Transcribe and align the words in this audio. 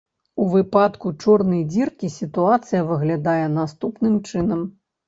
У 0.43 0.45
выпадку 0.53 1.11
чорнай 1.25 1.61
дзіркі 1.75 2.11
сітуацыя 2.17 2.81
выглядае 2.91 3.41
наступным 3.61 4.23
чынам. 4.29 4.71